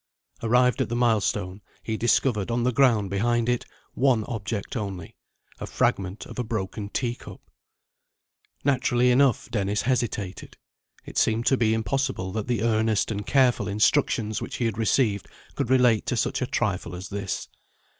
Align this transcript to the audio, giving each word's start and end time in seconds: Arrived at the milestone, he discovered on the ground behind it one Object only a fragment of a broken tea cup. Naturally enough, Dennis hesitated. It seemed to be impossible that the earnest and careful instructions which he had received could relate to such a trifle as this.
Arrived 0.41 0.81
at 0.81 0.89
the 0.89 0.95
milestone, 0.95 1.61
he 1.83 1.95
discovered 1.95 2.49
on 2.49 2.63
the 2.63 2.71
ground 2.71 3.07
behind 3.11 3.47
it 3.47 3.67
one 3.93 4.23
Object 4.23 4.75
only 4.75 5.15
a 5.59 5.67
fragment 5.67 6.25
of 6.25 6.39
a 6.39 6.43
broken 6.43 6.89
tea 6.89 7.13
cup. 7.13 7.39
Naturally 8.65 9.11
enough, 9.11 9.51
Dennis 9.51 9.83
hesitated. 9.83 10.57
It 11.05 11.19
seemed 11.19 11.45
to 11.45 11.55
be 11.55 11.75
impossible 11.75 12.31
that 12.31 12.47
the 12.47 12.63
earnest 12.63 13.11
and 13.11 13.27
careful 13.27 13.67
instructions 13.67 14.41
which 14.41 14.55
he 14.55 14.65
had 14.65 14.79
received 14.79 15.27
could 15.53 15.69
relate 15.69 16.07
to 16.07 16.17
such 16.17 16.41
a 16.41 16.47
trifle 16.47 16.95
as 16.95 17.09
this. 17.09 17.47